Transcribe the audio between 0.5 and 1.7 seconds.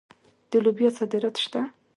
د لوبیا صادرات شته.